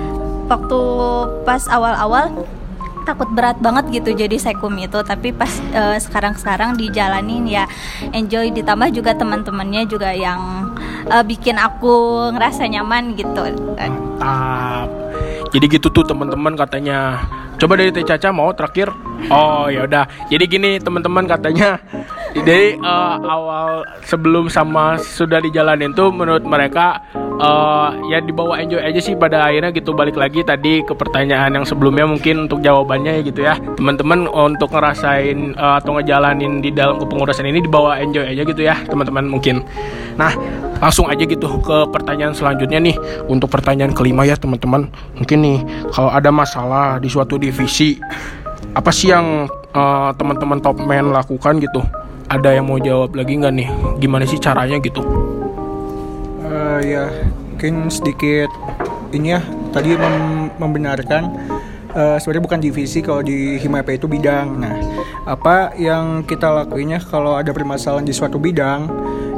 waktu 0.49 0.81
pas 1.45 1.63
awal-awal 1.69 2.33
takut 3.11 3.29
berat 3.35 3.59
banget 3.59 4.03
gitu 4.03 4.15
jadi 4.15 4.37
sekum 4.39 4.75
itu 4.79 5.03
tapi 5.03 5.35
pas 5.35 5.51
eh, 5.75 5.99
sekarang-sekarang 5.99 6.79
dijalanin 6.79 7.45
ya 7.51 7.65
enjoy 8.15 8.55
ditambah 8.55 8.95
juga 8.95 9.19
teman-temannya 9.19 9.91
juga 9.91 10.15
yang 10.15 10.73
eh, 11.11 11.25
bikin 11.27 11.59
aku 11.59 12.29
ngerasa 12.35 12.71
nyaman 12.71 13.19
gitu 13.19 13.43
Mantap. 14.21 14.89
Jadi 15.51 15.65
gitu 15.81 15.89
tuh 15.89 16.05
teman-teman 16.05 16.53
katanya. 16.55 17.25
Coba 17.57 17.77
dari 17.81 17.89
Teh 17.89 18.05
Caca 18.05 18.29
mau 18.33 18.53
terakhir. 18.53 18.93
Oh 19.33 19.69
ya 19.73 19.89
udah. 19.89 20.05
Jadi 20.29 20.45
gini 20.45 20.71
teman-teman 20.77 21.25
katanya. 21.25 21.81
Dari 22.37 22.77
eh, 22.77 23.17
awal 23.25 23.89
sebelum 24.05 24.53
sama 24.53 25.01
sudah 25.01 25.41
dijalanin 25.41 25.97
tuh 25.97 26.13
menurut 26.13 26.45
mereka 26.45 27.01
eh, 27.41 27.89
ya 28.13 28.19
dibawa 28.21 28.61
enjoy 28.61 28.79
aja 28.79 29.01
sih 29.01 29.17
pada 29.17 29.49
akhirnya 29.49 29.73
gitu. 29.73 29.97
Balik 29.97 30.17
lagi 30.21 30.45
tadi 30.45 30.85
ke 30.85 30.93
pertanyaan 30.93 31.57
yang 31.57 31.67
sebelumnya 31.67 32.05
mungkin 32.05 32.47
untuk 32.47 32.61
jawabannya 32.61 33.21
ya 33.21 33.23
gitu 33.25 33.41
ya. 33.41 33.55
Teman-teman 33.77 34.29
untuk 34.29 34.71
ngerasain 34.71 35.57
eh, 35.57 35.75
atau 35.81 35.97
ngejalanin 35.97 36.61
di 36.61 36.71
dalam 36.71 37.01
kepengurusan 37.01 37.49
ini 37.49 37.65
dibawa 37.65 37.99
enjoy 37.99 38.25
aja 38.25 38.43
gitu 38.45 38.63
ya 38.63 38.77
teman-teman 38.87 39.27
mungkin. 39.27 39.65
Nah 40.21 40.33
langsung 40.81 41.13
aja 41.13 41.25
gitu 41.25 41.49
ke 41.61 41.89
pertanyaan 41.91 42.37
selanjutnya 42.37 42.79
nih. 42.79 42.97
Untuk 43.27 43.49
pertanyaan 43.49 43.97
kelima 43.97 44.29
ya 44.29 44.37
teman-teman. 44.37 44.93
Mungkin 45.17 45.39
nih 45.41 45.59
kalau 45.91 46.13
ada 46.13 46.29
masalah 46.29 47.01
di 47.01 47.09
suatu 47.09 47.41
divisi 47.41 47.97
apa 48.77 48.93
sih 48.95 49.11
yang 49.11 49.49
eh, 49.73 50.11
teman-teman 50.15 50.61
top 50.61 50.79
man 50.85 51.11
lakukan 51.11 51.59
gitu? 51.59 51.81
Ada 52.31 52.63
yang 52.63 52.71
mau 52.71 52.79
jawab 52.79 53.19
lagi 53.19 53.43
nggak 53.43 53.55
nih? 53.59 53.69
Gimana 53.99 54.23
sih 54.23 54.39
caranya 54.39 54.79
gitu 54.79 55.20
Ya 56.81 57.05
mungkin 57.61 57.93
sedikit 57.93 58.49
ini 59.13 59.37
ya 59.37 59.45
tadi 59.69 59.93
mem- 59.93 60.49
membenarkan 60.57 61.29
eh, 61.93 62.17
sebenarnya 62.17 62.45
bukan 62.47 62.61
divisi 62.63 63.05
kalau 63.05 63.21
di 63.21 63.61
Himapa 63.61 63.93
itu 63.93 64.09
bidang. 64.09 64.65
Nah, 64.65 64.75
apa 65.27 65.77
yang 65.77 66.25
kita 66.25 66.49
lakuinnya 66.49 67.03
kalau 67.03 67.37
ada 67.37 67.53
permasalahan 67.53 68.07
di 68.07 68.15
suatu 68.15 68.41
bidang, 68.41 68.89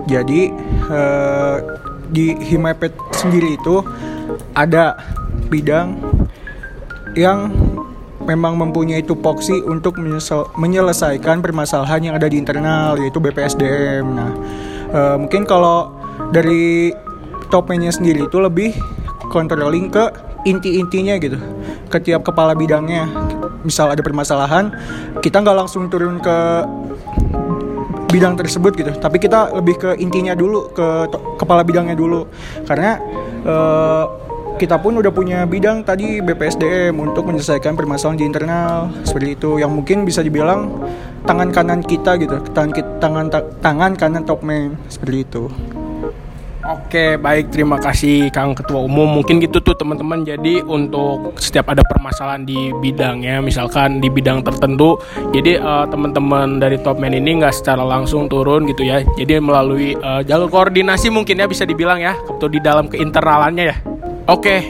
jadi 0.07 0.55
eh, 0.87 1.57
di 2.13 2.37
Himapa 2.37 2.93
sendiri 3.11 3.57
itu 3.57 3.83
ada 4.53 5.01
bidang 5.49 5.97
yang 7.17 7.53
memang 8.23 8.55
mempunyai 8.55 9.03
tupoksi 9.03 9.59
untuk 9.67 9.99
menyelesaikan 10.55 11.43
permasalahan 11.43 12.01
yang 12.07 12.15
ada 12.15 12.31
di 12.31 12.39
internal 12.39 12.95
yaitu 13.03 13.19
BPSDM. 13.19 14.07
Nah, 14.07 14.31
eh, 14.95 15.17
mungkin 15.19 15.43
kalau 15.43 15.91
dari 16.31 16.95
topnya 17.53 17.93
sendiri 17.93 18.25
itu 18.25 18.41
lebih 18.41 18.73
controlling 19.29 19.93
ke 19.93 20.09
inti-intinya 20.49 21.21
gitu. 21.21 21.37
Ke 21.93 22.01
tiap 22.01 22.25
kepala 22.25 22.57
bidangnya. 22.57 23.05
Misal 23.63 23.93
ada 23.93 24.01
permasalahan 24.01 24.73
kita 25.21 25.45
nggak 25.45 25.57
langsung 25.61 25.93
turun 25.93 26.19
ke 26.19 26.37
bidang 28.09 28.41
tersebut 28.41 28.73
gitu. 28.81 28.93
Tapi 28.97 29.21
kita 29.21 29.53
lebih 29.53 29.77
ke 29.77 29.91
intinya 30.01 30.33
dulu 30.33 30.73
ke 30.73 31.13
kepala 31.37 31.61
bidangnya 31.61 31.93
dulu. 31.93 32.25
Karena 32.65 32.97
eh, 33.45 34.05
kita 34.57 34.81
pun 34.81 34.97
udah 35.01 35.13
punya 35.13 35.45
bidang 35.45 35.85
tadi 35.85 36.25
BPSDM 36.25 36.97
untuk 36.97 37.29
menyelesaikan 37.29 37.77
permasalahan 37.77 38.19
di 38.19 38.27
internal. 38.27 38.89
Seperti 39.05 39.37
itu. 39.37 39.61
Yang 39.61 39.73
mungkin 39.77 39.99
bisa 40.09 40.25
dibilang 40.25 40.89
tangan 41.29 41.53
kanan 41.53 41.81
kita 41.85 42.17
gitu. 42.17 42.41
Tangan 42.57 42.73
tangan 42.99 43.27
ta- 43.29 43.49
tangan 43.61 43.93
kanan 43.95 44.23
top 44.25 44.41
man. 44.43 44.81
Seperti 44.89 45.29
itu 45.29 45.47
Oke, 46.63 47.19
baik. 47.19 47.51
Terima 47.51 47.75
kasih 47.75 48.31
Kang 48.31 48.55
Ketua 48.55 48.87
Umum. 48.87 49.19
Mungkin 49.19 49.43
gitu 49.43 49.59
tuh 49.59 49.75
teman-teman. 49.75 50.23
Jadi 50.23 50.63
untuk 50.63 51.35
setiap 51.35 51.75
ada 51.75 51.83
permasalahan 51.83 52.47
di 52.47 52.71
bidangnya, 52.79 53.43
misalkan 53.43 53.99
di 53.99 54.07
bidang 54.07 54.47
tertentu, 54.47 54.95
jadi 55.35 55.59
eh, 55.59 55.85
teman-teman 55.91 56.63
dari 56.63 56.79
Top 56.79 57.03
Man 57.03 57.19
ini 57.19 57.43
nggak 57.43 57.51
secara 57.51 57.83
langsung 57.83 58.31
turun 58.31 58.71
gitu 58.71 58.87
ya. 58.87 59.03
Jadi 59.19 59.43
melalui 59.43 59.99
eh, 59.99 60.23
jalur 60.23 60.47
koordinasi 60.47 61.11
mungkin 61.11 61.43
ya 61.43 61.51
bisa 61.51 61.67
dibilang 61.67 61.99
ya, 61.99 62.15
atau 62.15 62.47
di 62.47 62.63
dalam 62.63 62.87
keinteralannya 62.87 63.65
ya. 63.67 63.77
Oke, 64.31 64.63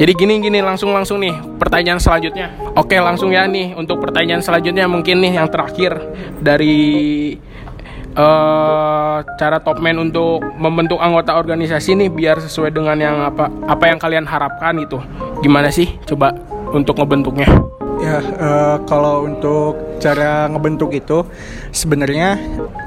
jadi 0.00 0.16
gini 0.16 0.40
gini 0.40 0.64
langsung 0.64 0.96
langsung 0.96 1.20
nih 1.20 1.36
pertanyaan 1.60 2.00
selanjutnya. 2.00 2.50
Oke 2.72 2.96
langsung 2.96 3.36
ya 3.36 3.44
nih 3.44 3.76
untuk 3.76 4.00
pertanyaan 4.00 4.40
selanjutnya 4.40 4.88
mungkin 4.88 5.20
nih 5.20 5.36
yang 5.36 5.52
terakhir 5.52 5.92
dari 6.40 7.36
eh 8.14 9.18
cara 9.38 9.58
top 9.58 9.82
man 9.82 9.98
untuk 9.98 10.38
membentuk 10.54 11.02
anggota 11.02 11.34
organisasi 11.34 11.98
nih 11.98 12.10
biar 12.10 12.38
sesuai 12.38 12.70
dengan 12.70 12.94
yang 12.98 13.16
apa 13.26 13.50
apa 13.66 13.84
yang 13.90 13.98
kalian 13.98 14.26
harapkan 14.26 14.78
gitu. 14.78 15.02
Gimana 15.42 15.74
sih 15.74 15.98
coba 16.06 16.30
untuk 16.70 16.98
ngebentuknya? 16.98 17.50
Ya, 18.02 18.18
eh, 18.20 18.76
kalau 18.90 19.22
untuk 19.22 19.98
cara 20.02 20.50
ngebentuk 20.50 20.90
itu 20.92 21.24
sebenarnya 21.70 22.36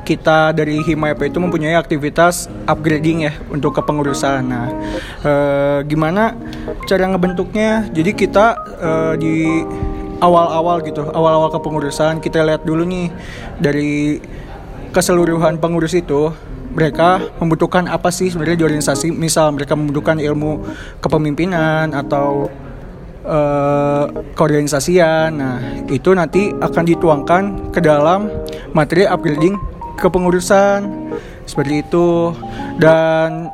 kita 0.03 0.51
dari 0.51 0.83
Himayap 0.83 1.23
itu 1.23 1.39
mempunyai 1.39 1.79
aktivitas 1.79 2.51
upgrading 2.67 3.25
ya 3.25 3.33
untuk 3.47 3.71
kepengurusan. 3.75 4.43
Nah, 4.45 4.67
eh, 5.23 5.79
gimana 5.87 6.35
cara 6.85 7.07
ngebentuknya? 7.07 7.87
Jadi 7.95 8.11
kita 8.13 8.45
eh, 8.77 9.13
di 9.17 9.35
awal-awal 10.19 10.83
gitu, 10.83 11.07
awal-awal 11.09 11.49
kepengurusan 11.55 12.19
kita 12.19 12.43
lihat 12.43 12.67
dulu 12.67 12.83
nih 12.83 13.07
dari 13.57 14.19
keseluruhan 14.91 15.59
pengurus 15.59 15.93
itu 15.97 16.31
mereka 16.77 17.17
membutuhkan 17.41 17.89
apa 17.89 18.13
sih 18.13 18.29
sebenarnya 18.29 18.61
di 18.61 18.65
organisasi? 18.69 19.09
Misal 19.09 19.49
mereka 19.57 19.73
membutuhkan 19.73 20.21
ilmu 20.21 20.61
kepemimpinan 21.01 21.89
atau 21.89 22.53
eh, 23.25 24.05
keorganisasian. 24.37 25.41
Nah 25.41 25.57
itu 25.89 26.13
nanti 26.13 26.53
akan 26.53 26.83
dituangkan 26.85 27.43
ke 27.73 27.81
dalam 27.81 28.29
materi 28.77 29.09
upgrading 29.09 29.57
kepengurusan. 29.97 31.09
Seperti 31.49 31.81
itu. 31.81 32.37
Dan 32.77 33.49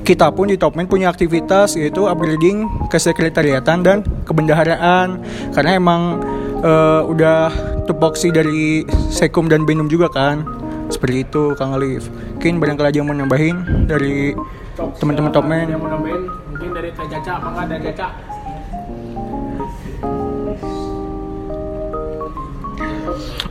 kita 0.00 0.32
pun 0.32 0.48
di 0.48 0.56
Topman 0.56 0.88
punya 0.88 1.12
aktivitas 1.12 1.76
yaitu 1.76 2.08
upgrading 2.08 2.64
kesekretariatan 2.88 3.84
dan 3.84 4.00
kebendaharaan. 4.24 5.20
Karena 5.52 5.76
emang 5.76 6.24
eh, 6.64 7.02
udah 7.04 7.52
tupoksi 7.84 8.32
dari 8.32 8.88
Sekum 9.12 9.52
dan 9.52 9.68
Benum 9.68 9.84
juga 9.92 10.08
kan 10.08 10.63
seperti 10.92 11.24
itu 11.24 11.56
Kang 11.56 11.72
Alif 11.76 12.08
mungkin 12.10 12.60
barangkali 12.60 12.88
ada 12.92 12.98
yang 12.98 13.08
mau 13.08 13.16
nambahin 13.16 13.56
dari 13.88 14.36
teman-teman 14.74 15.30
Topman 15.30 15.66
Yang 15.70 15.80
mau 15.80 15.90
nambahin 15.90 16.22
mungkin 16.50 16.70
dari 16.70 16.88
Teh 16.94 17.06
Caca, 17.10 17.32
apa 17.40 17.48
nggak 17.50 17.66
dari 17.70 17.82
Caca? 17.90 18.08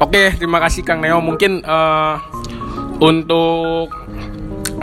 Oke, 0.03 0.35
terima 0.35 0.59
kasih 0.59 0.83
Kang 0.83 0.99
Neo. 0.99 1.23
Mungkin 1.23 1.63
eh, 1.63 2.15
untuk 2.99 3.87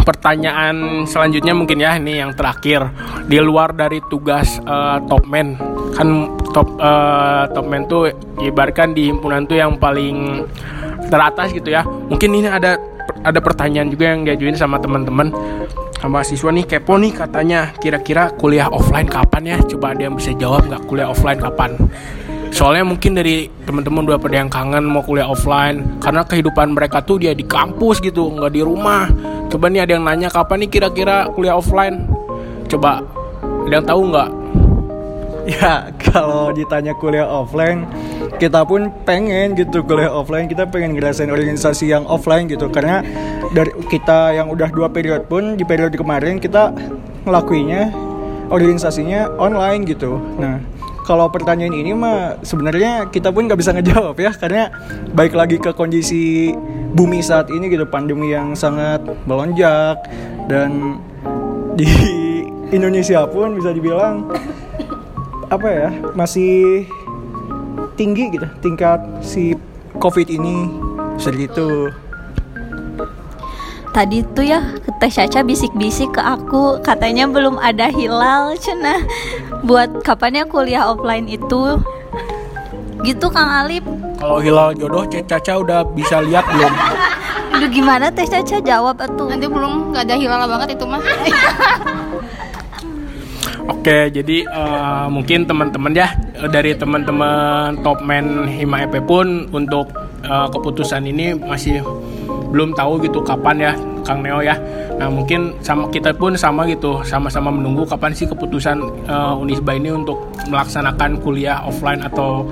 pertanyaan 0.00 1.04
selanjutnya 1.04 1.52
mungkin 1.52 1.76
ya 1.76 2.00
ini 2.00 2.24
yang 2.24 2.32
terakhir 2.32 2.88
di 3.28 3.36
luar 3.36 3.76
dari 3.76 4.00
tugas 4.08 4.56
eh, 4.64 4.98
top 5.06 5.28
man 5.28 5.60
kan 5.92 6.40
top 6.56 6.68
eh, 6.80 7.44
top 7.52 7.66
man 7.68 7.84
tuh 7.84 8.08
ibaratkan 8.40 8.96
di 8.96 9.12
himpunan 9.12 9.44
tuh 9.44 9.60
yang 9.60 9.76
paling 9.76 10.48
teratas 11.10 11.50
gitu 11.50 11.68
ya. 11.74 11.82
Mungkin 11.84 12.30
ini 12.32 12.48
ada 12.48 12.78
ada 13.26 13.40
pertanyaan 13.42 13.90
juga 13.90 14.14
yang 14.14 14.22
diajuin 14.24 14.56
sama 14.56 14.78
teman-teman. 14.78 15.34
Sama 16.00 16.24
siswa 16.24 16.48
nih 16.48 16.64
kepo 16.64 16.96
nih 16.96 17.12
katanya 17.12 17.76
kira-kira 17.76 18.32
kuliah 18.40 18.72
offline 18.72 19.04
kapan 19.04 19.42
ya? 19.52 19.58
Coba 19.68 19.92
ada 19.92 20.08
yang 20.08 20.16
bisa 20.16 20.32
jawab 20.32 20.64
nggak 20.64 20.88
kuliah 20.88 21.12
offline 21.12 21.36
kapan? 21.36 21.76
Soalnya 22.50 22.88
mungkin 22.88 23.14
dari 23.14 23.46
teman-teman 23.68 24.08
udah 24.08 24.18
pada 24.18 24.40
yang 24.40 24.48
kangen 24.48 24.88
mau 24.88 25.04
kuliah 25.04 25.28
offline 25.28 26.00
karena 26.00 26.24
kehidupan 26.24 26.72
mereka 26.72 27.04
tuh 27.04 27.20
dia 27.20 27.36
di 27.36 27.44
kampus 27.44 28.00
gitu 28.00 28.32
nggak 28.32 28.52
di 28.56 28.64
rumah. 28.64 29.12
Coba 29.52 29.68
nih 29.68 29.84
ada 29.84 29.92
yang 30.00 30.04
nanya 30.08 30.32
kapan 30.32 30.64
nih 30.64 30.70
kira-kira 30.72 31.28
kuliah 31.36 31.54
offline? 31.60 32.08
Coba 32.66 33.04
ada 33.68 33.74
yang 33.76 33.86
tahu 33.86 34.00
nggak 34.08 34.28
Ya, 35.48 35.88
kalau 36.12 36.52
ditanya 36.52 36.92
kuliah 36.96 37.24
offline, 37.24 37.88
kita 38.36 38.64
pun 38.64 38.92
pengen 39.08 39.56
gitu 39.56 39.80
kuliah 39.84 40.12
offline. 40.12 40.46
Kita 40.46 40.68
pengen 40.68 40.96
ngerasain 40.96 41.30
organisasi 41.32 41.88
yang 41.88 42.04
offline 42.04 42.48
gitu. 42.50 42.68
Karena 42.68 43.00
dari 43.54 43.72
kita 43.88 44.36
yang 44.36 44.52
udah 44.52 44.68
dua 44.68 44.88
periode 44.92 45.26
pun 45.26 45.56
di 45.56 45.64
periode 45.64 45.96
kemarin 45.96 46.36
kita 46.38 46.72
ngelakuinya 47.24 47.90
organisasinya 48.50 49.38
online 49.38 49.86
gitu. 49.86 50.18
Nah, 50.38 50.60
kalau 51.10 51.26
pertanyaan 51.26 51.74
ini 51.74 51.90
mah 51.90 52.38
sebenarnya 52.46 53.10
kita 53.10 53.34
pun 53.34 53.50
nggak 53.50 53.58
bisa 53.58 53.74
ngejawab 53.74 54.14
ya 54.14 54.30
karena 54.30 54.70
baik 55.10 55.34
lagi 55.34 55.56
ke 55.58 55.74
kondisi 55.74 56.54
bumi 56.94 57.18
saat 57.18 57.50
ini 57.50 57.66
gitu 57.66 57.86
pandemi 57.86 58.30
yang 58.30 58.54
sangat 58.54 59.02
melonjak 59.26 59.98
dan 60.46 61.02
di 61.74 61.86
Indonesia 62.70 63.26
pun 63.26 63.58
bisa 63.58 63.74
dibilang 63.74 64.30
apa 65.50 65.66
ya 65.66 65.88
masih 66.14 66.86
tinggi 67.98 68.30
gitu 68.30 68.46
tingkat 68.62 69.02
si 69.18 69.58
covid 69.98 70.30
ini 70.30 70.70
seperti 71.18 71.50
itu 71.50 71.70
Tadi 73.90 74.22
tuh 74.38 74.46
ya 74.46 74.62
Teh 75.02 75.10
Caca 75.10 75.42
bisik-bisik 75.42 76.14
ke 76.14 76.22
aku 76.22 76.78
katanya 76.78 77.26
belum 77.26 77.58
ada 77.58 77.90
hilal 77.90 78.54
cenah 78.54 79.02
buat 79.66 80.06
kapan 80.06 80.38
ya 80.38 80.44
kuliah 80.46 80.86
offline 80.86 81.26
itu? 81.26 81.82
Gitu 83.02 83.26
Kang 83.34 83.50
Alip. 83.50 83.82
Kalau 84.22 84.38
hilal 84.38 84.78
jodoh 84.78 85.02
Cek 85.10 85.26
Caca 85.26 85.58
udah 85.58 85.82
bisa 85.90 86.22
lihat 86.22 86.46
belum? 86.54 86.70
Aduh 87.58 87.66
gimana 87.66 88.14
Teh 88.14 88.30
Caca? 88.30 88.62
Jawab 88.62 89.02
atuh. 89.02 89.26
Nanti 89.26 89.50
belum 89.50 89.90
nggak 89.90 90.06
ada 90.06 90.14
hilal 90.14 90.46
banget 90.46 90.78
itu 90.78 90.86
mah. 90.86 91.02
Oke, 93.70 94.10
jadi 94.10 94.42
eh, 94.42 95.06
mungkin 95.06 95.46
teman-teman 95.46 95.94
ya 95.94 96.10
dari 96.50 96.74
teman-teman 96.74 97.78
top 97.86 98.02
man 98.02 98.50
Hima 98.50 98.82
EP 98.82 98.98
pun 99.06 99.46
untuk 99.54 99.94
eh, 100.26 100.48
keputusan 100.50 101.06
ini 101.06 101.38
masih 101.38 101.78
belum 102.50 102.74
tahu 102.74 102.98
gitu 103.06 103.22
kapan 103.22 103.70
ya 103.70 103.72
Kang 104.02 104.26
Neo 104.26 104.42
ya. 104.42 104.58
Nah 104.98 105.06
mungkin 105.06 105.54
sama 105.62 105.86
kita 105.88 106.10
pun 106.18 106.34
sama 106.34 106.66
gitu, 106.66 106.98
sama-sama 107.06 107.54
menunggu 107.54 107.86
kapan 107.86 108.10
sih 108.10 108.26
keputusan 108.26 109.06
eh, 109.06 109.34
Unisba 109.38 109.78
ini 109.78 109.94
untuk 109.94 110.18
melaksanakan 110.50 111.22
kuliah 111.22 111.62
offline 111.62 112.02
atau 112.02 112.50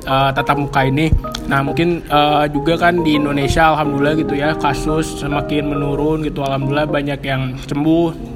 eh, 0.00 0.30
tatap 0.32 0.56
muka 0.56 0.88
ini. 0.88 1.12
Nah 1.44 1.60
mungkin 1.60 2.00
eh, 2.08 2.44
juga 2.48 2.80
kan 2.80 3.04
di 3.04 3.20
Indonesia 3.20 3.76
alhamdulillah 3.76 4.16
gitu 4.16 4.32
ya 4.32 4.56
kasus 4.56 5.20
semakin 5.20 5.76
menurun 5.76 6.24
gitu, 6.24 6.40
alhamdulillah 6.40 6.88
banyak 6.88 7.20
yang 7.20 7.52
sembuh 7.68 8.32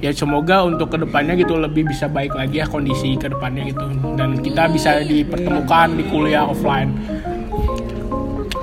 ya 0.00 0.10
semoga 0.14 0.64
untuk 0.64 0.90
ke 0.92 0.98
depannya 1.00 1.36
gitu 1.36 1.56
lebih 1.56 1.86
bisa 1.88 2.08
baik 2.08 2.32
lagi 2.34 2.60
ya 2.62 2.66
kondisi 2.66 3.16
ke 3.16 3.28
depannya 3.28 3.68
gitu. 3.70 3.86
Dan 4.16 4.40
kita 4.40 4.68
bisa 4.72 5.02
dipertemukan 5.04 5.96
di 5.96 6.04
kuliah 6.08 6.44
offline. 6.46 6.90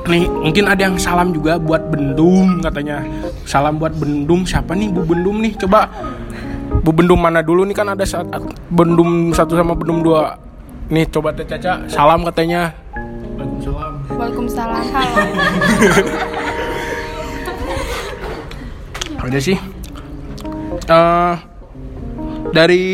Nih 0.08 0.24
mungkin 0.32 0.72
ada 0.72 0.88
yang 0.88 0.96
salam 0.96 1.36
juga 1.36 1.60
buat 1.60 1.92
Bendum 1.92 2.64
katanya. 2.64 3.04
Salam 3.44 3.76
buat 3.76 3.92
Bendum 3.96 4.48
siapa 4.48 4.72
nih? 4.72 4.88
Bu 4.88 5.04
Bendum 5.04 5.44
nih 5.44 5.54
coba. 5.60 5.92
Bu 6.84 6.96
Bendum 6.96 7.20
mana 7.20 7.44
dulu 7.44 7.68
nih? 7.68 7.76
Kan 7.76 7.92
ada 7.92 8.08
saat 8.08 8.28
Bendum 8.72 9.36
satu 9.36 9.60
sama 9.60 9.76
Bendum 9.76 10.00
dua. 10.04 10.40
Nih 10.88 11.04
coba 11.12 11.36
Teh 11.36 11.44
Caca 11.44 11.84
salam 11.92 12.24
katanya. 12.24 12.72
Waalaikumsalam. 13.36 13.94
Waalaikumsalam. 14.16 14.84
Ada 19.28 19.44
sih 19.44 19.60
Eh, 20.88 21.36
dari 22.56 22.86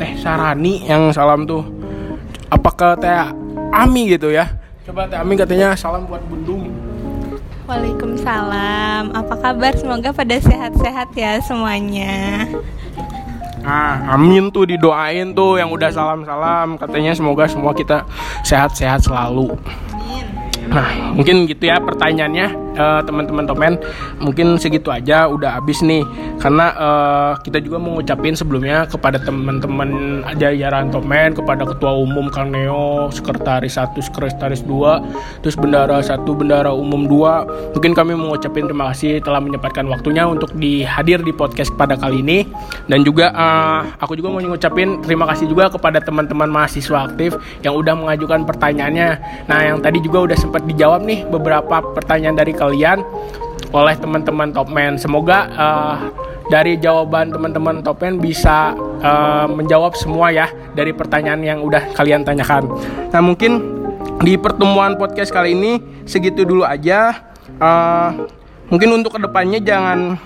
Teh 0.00 0.12
Sarani 0.16 0.88
yang 0.88 1.12
salam 1.12 1.44
tuh 1.44 1.60
apa 2.48 2.70
ke 2.72 2.88
Teh 3.04 3.12
Ami 3.76 4.08
gitu 4.08 4.32
ya. 4.32 4.48
Coba 4.88 5.04
Teh 5.04 5.20
Ami 5.20 5.36
katanya 5.36 5.76
salam 5.76 6.08
buat 6.08 6.24
Bundung. 6.24 6.72
Waalaikumsalam. 7.68 9.12
Apa 9.12 9.34
kabar? 9.36 9.76
Semoga 9.76 10.16
pada 10.16 10.36
sehat-sehat 10.40 11.12
ya 11.12 11.36
semuanya. 11.44 12.48
Nah, 13.64 14.16
amin 14.16 14.48
tuh 14.48 14.64
didoain 14.68 15.32
tuh 15.32 15.56
yang 15.60 15.72
udah 15.72 15.88
salam-salam 15.88 16.76
katanya 16.76 17.16
semoga 17.16 17.48
semua 17.48 17.72
kita 17.72 18.04
sehat-sehat 18.44 19.04
selalu. 19.04 19.56
Nah, 20.68 21.12
mungkin 21.16 21.48
gitu 21.48 21.68
ya 21.68 21.80
pertanyaannya 21.80 22.63
eh, 22.74 23.00
teman-teman 23.06 23.44
Tomen. 23.46 23.74
Mungkin 24.20 24.58
segitu 24.58 24.90
aja 24.90 25.30
udah 25.30 25.58
habis 25.58 25.80
nih. 25.80 26.04
Karena 26.38 26.66
eh, 26.74 27.32
kita 27.46 27.62
juga 27.62 27.80
mau 27.80 27.96
ngucapin 27.98 28.34
sebelumnya 28.34 28.84
kepada 28.90 29.16
teman-teman 29.22 30.22
jajaran 30.36 30.90
Tomen, 30.90 31.32
kepada 31.34 31.62
Ketua 31.64 31.94
Umum 31.94 32.28
Kang 32.28 32.50
Neo, 32.50 33.08
Sekretaris 33.10 33.78
1, 33.78 33.96
Sekretaris 33.98 34.62
2, 34.66 35.40
terus 35.40 35.56
Bendara 35.56 36.02
1, 36.02 36.26
Bendara 36.34 36.70
Umum 36.74 37.06
2. 37.06 37.74
Mungkin 37.78 37.92
kami 37.94 38.12
mau 38.18 38.34
ngucapin 38.34 38.66
terima 38.66 38.90
kasih 38.92 39.22
telah 39.22 39.40
menyempatkan 39.40 39.86
waktunya 39.88 40.26
untuk 40.26 40.52
dihadir 40.58 41.22
di 41.22 41.32
podcast 41.32 41.72
pada 41.74 41.94
kali 41.94 42.20
ini. 42.20 42.46
Dan 42.90 43.06
juga 43.06 43.30
eh, 43.32 43.80
aku 44.02 44.18
juga 44.18 44.34
mau 44.34 44.40
ngucapin 44.42 45.00
terima 45.00 45.24
kasih 45.30 45.48
juga 45.48 45.70
kepada 45.70 46.02
teman-teman 46.02 46.50
mahasiswa 46.50 47.08
aktif 47.08 47.36
yang 47.62 47.74
udah 47.74 47.94
mengajukan 47.96 48.44
pertanyaannya. 48.44 49.08
Nah, 49.48 49.60
yang 49.64 49.78
tadi 49.80 49.98
juga 50.00 50.30
udah 50.30 50.38
sempat 50.38 50.62
dijawab 50.66 51.04
nih 51.04 51.26
beberapa 51.28 51.80
pertanyaan 51.94 52.36
dari 52.36 52.52
kalian 52.64 53.04
oleh 53.74 53.94
teman-teman 53.98 54.48
Topman. 54.54 54.96
Semoga 54.96 55.38
eh, 55.52 55.96
dari 56.48 56.80
jawaban 56.80 57.34
teman-teman 57.34 57.84
Topman 57.84 58.16
bisa 58.22 58.72
eh, 59.04 59.46
menjawab 59.50 59.92
semua 59.98 60.32
ya 60.32 60.48
dari 60.72 60.96
pertanyaan 60.96 61.44
yang 61.44 61.58
udah 61.60 61.92
kalian 61.92 62.24
tanyakan. 62.24 62.70
Nah, 63.12 63.20
mungkin 63.20 63.60
di 64.24 64.38
pertemuan 64.40 64.96
podcast 64.96 65.34
kali 65.34 65.52
ini 65.52 65.72
segitu 66.08 66.46
dulu 66.48 66.64
aja. 66.64 67.28
Eh, 67.60 68.10
mungkin 68.68 69.00
untuk 69.00 69.16
ke 69.16 69.20
depannya 69.20 69.60
jangan 69.60 70.16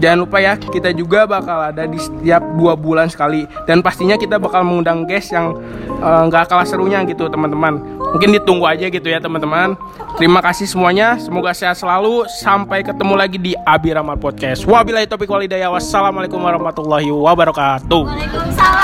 jangan 0.00 0.18
lupa 0.24 0.42
ya 0.42 0.58
kita 0.58 0.90
juga 0.96 1.28
bakal 1.28 1.70
ada 1.70 1.86
di 1.86 1.98
setiap 2.00 2.42
dua 2.56 2.74
bulan 2.74 3.06
sekali. 3.06 3.46
Dan 3.68 3.80
pastinya 3.84 4.18
kita 4.18 4.40
bakal 4.40 4.66
mengundang 4.66 5.06
guest 5.06 5.30
yang 5.30 5.56
eh, 6.00 6.22
nggak 6.28 6.50
kalah 6.50 6.66
serunya 6.66 7.02
gitu 7.06 7.28
teman-teman. 7.28 7.78
Mungkin 8.12 8.36
ditunggu 8.36 8.68
aja 8.68 8.86
gitu 8.90 9.08
ya 9.08 9.22
teman-teman. 9.22 9.78
Terima 10.20 10.44
kasih 10.44 10.68
semuanya. 10.68 11.16
Semoga 11.16 11.56
sehat 11.56 11.80
selalu. 11.80 12.28
Sampai 12.28 12.84
ketemu 12.84 13.14
lagi 13.16 13.38
di 13.40 13.56
Abi 13.64 13.94
Ramal 13.96 14.20
Podcast. 14.20 14.68
Wabillahi 14.68 15.08
taufiq 15.08 15.30
walhidayah. 15.30 15.72
Wassalamualaikum 15.72 16.36
warahmatullahi 16.36 17.08
wabarakatuh. 17.08 18.02
Waalaikumsalam. 18.04 18.81